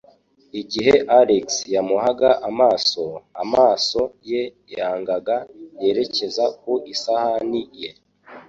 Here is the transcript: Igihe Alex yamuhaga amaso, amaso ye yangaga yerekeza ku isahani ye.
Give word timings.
Igihe 0.61 0.93
Alex 1.19 1.45
yamuhaga 1.75 2.29
amaso, 2.49 3.03
amaso 3.43 3.99
ye 4.29 4.43
yangaga 4.75 5.37
yerekeza 5.83 6.43
ku 6.61 6.73
isahani 6.93 7.61
ye. 7.81 7.89